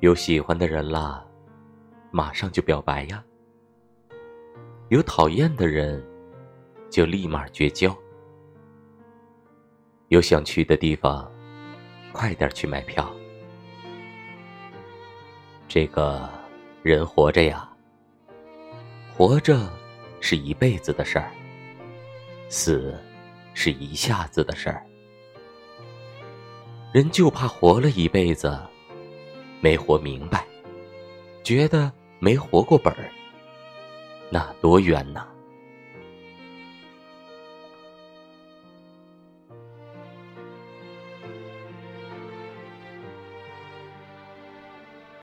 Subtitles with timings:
[0.00, 1.22] 有喜欢的人啦，
[2.10, 3.22] 马上就表白呀；
[4.88, 6.02] 有讨厌的人，
[6.88, 7.94] 就立马绝交。
[10.08, 11.30] 有想去的地方，
[12.14, 13.14] 快点去买票。
[15.68, 16.26] 这个
[16.82, 17.68] 人活着呀，
[19.14, 19.70] 活着
[20.18, 21.30] 是一辈子的事儿，
[22.48, 22.98] 死
[23.52, 24.82] 是一下子的事儿。
[26.90, 28.58] 人就怕活了一辈子。
[29.60, 30.44] 没活明白，
[31.44, 33.10] 觉得没活过本儿，
[34.30, 35.26] 那多冤呐！